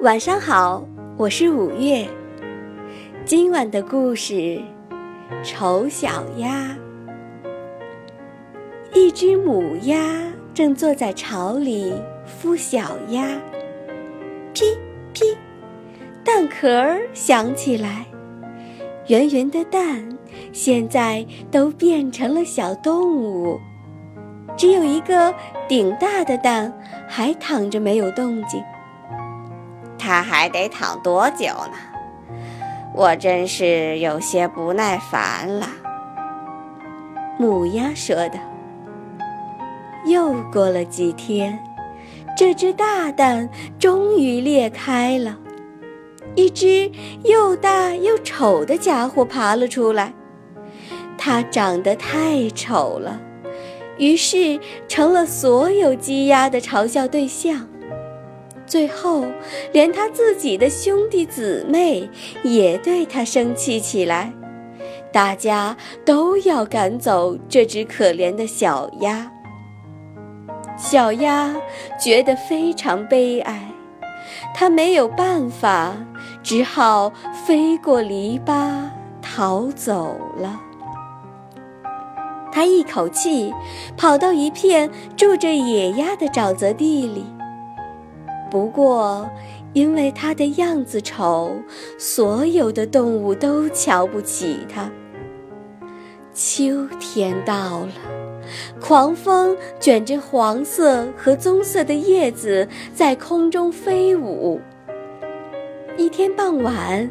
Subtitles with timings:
[0.00, 2.06] 晚上好，我是五月。
[3.24, 4.34] 今晚的故事
[5.42, 6.76] 《丑小鸭》。
[8.94, 9.98] 一只母鸭
[10.54, 11.92] 正坐在巢里
[12.40, 13.26] 孵小鸭，
[14.54, 14.66] 噼
[15.12, 15.36] 噼，
[16.24, 18.06] 蛋壳响起来，
[19.08, 20.16] 圆圆的蛋
[20.52, 23.58] 现在都变成了小动物，
[24.56, 25.34] 只有一个
[25.66, 26.72] 顶大的蛋
[27.08, 28.62] 还躺着没有动静。
[30.08, 31.74] 它还得躺多久呢？
[32.94, 35.68] 我真是有些不耐烦了。”
[37.38, 38.38] 母鸭说道。
[40.06, 41.58] 又过了几天，
[42.34, 45.36] 这只大蛋终于裂开了，
[46.34, 46.90] 一只
[47.24, 50.14] 又大又丑的家伙爬了出来。
[51.18, 53.20] 它长得太丑了，
[53.98, 57.68] 于是成了所有鸡鸭的嘲笑对象。
[58.68, 59.24] 最后，
[59.72, 62.08] 连他自己的兄弟姊妹
[62.42, 64.32] 也对他生气起来，
[65.10, 69.32] 大家都要赶走这只可怜的小鸭。
[70.76, 71.56] 小鸭
[71.98, 73.72] 觉得非常悲哀，
[74.54, 75.96] 它没有办法，
[76.42, 77.10] 只好
[77.46, 78.82] 飞过篱笆
[79.22, 80.60] 逃走了。
[82.52, 83.52] 它一口气
[83.96, 87.24] 跑到一片住着野鸭的沼泽地里。
[88.50, 89.28] 不过，
[89.72, 91.52] 因为它的样子丑，
[91.98, 94.90] 所有的动物都瞧不起它。
[96.32, 97.92] 秋天到了，
[98.80, 104.60] 狂风卷着黄色和棕色的叶子在空中飞舞。
[105.96, 107.10] 一天傍晚，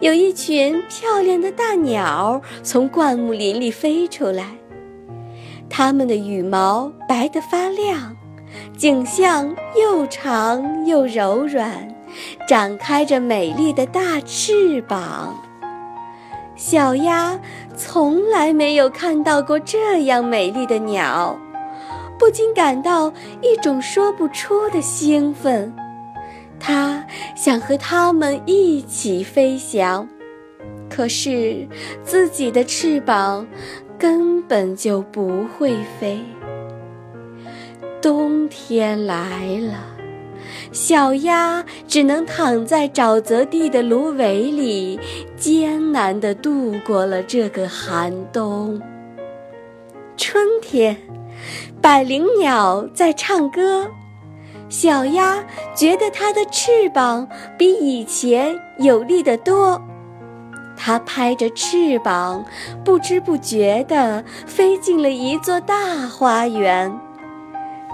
[0.00, 4.56] 有一群漂亮的大鸟从灌木林里飞出来，
[5.70, 8.14] 它们的羽毛白得发亮。
[8.76, 11.88] 颈项又长又柔软，
[12.48, 15.34] 展开着美丽的大翅膀。
[16.54, 17.38] 小鸭
[17.76, 21.38] 从来没有看到过这样美丽的鸟，
[22.18, 23.12] 不禁感到
[23.42, 25.74] 一种说不出的兴奋。
[26.58, 27.04] 它
[27.34, 30.08] 想和它们一起飞翔，
[30.88, 31.68] 可是
[32.02, 33.46] 自己的翅膀
[33.98, 36.18] 根本就不会飞。
[38.00, 39.78] 冬天来了，
[40.72, 44.98] 小鸭只能躺在沼泽地的芦苇里，
[45.36, 48.80] 艰难地度过了这个寒冬。
[50.16, 50.96] 春天，
[51.80, 53.86] 百灵鸟在唱歌，
[54.68, 57.28] 小鸭觉得它的翅膀
[57.58, 59.80] 比以前有力得多，
[60.76, 62.44] 它拍着翅膀，
[62.84, 66.98] 不知不觉地飞进了一座大花园。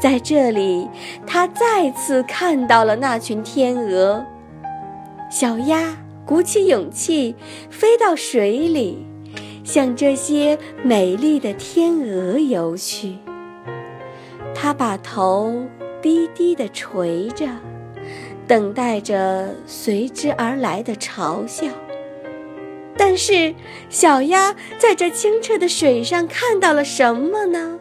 [0.00, 0.88] 在这里，
[1.26, 4.24] 他再次看到了那群天鹅。
[5.30, 5.96] 小鸭
[6.26, 7.34] 鼓起勇气
[7.70, 9.06] 飞到水里，
[9.64, 13.16] 向这些美丽的天鹅游去。
[14.54, 15.64] 它把头
[16.00, 17.46] 低低地垂着，
[18.46, 21.66] 等待着随之而来的嘲笑。
[22.96, 23.54] 但是，
[23.88, 27.78] 小鸭在这清澈的水上看到了什么呢？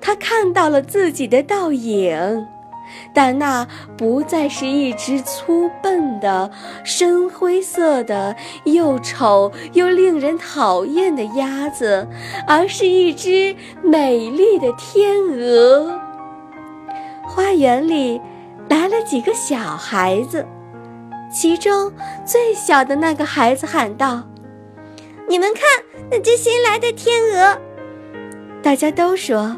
[0.00, 2.46] 他看到了自己的倒影，
[3.14, 3.66] 但那
[3.96, 6.50] 不再是一只粗笨的、
[6.84, 12.08] 深灰色的、又丑又令人讨厌的鸭子，
[12.46, 16.00] 而是一只美丽的天鹅。
[17.24, 18.20] 花园里
[18.68, 20.44] 来了几个小孩子，
[21.32, 21.92] 其中
[22.24, 24.24] 最小的那个孩子喊道
[25.28, 25.62] ：“你们看，
[26.10, 27.56] 那只新来的天鹅！”
[28.62, 29.56] 大家都说。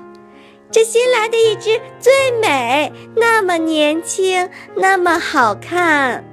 [0.71, 6.25] 这新来的一只最美，那么年轻，那么好看。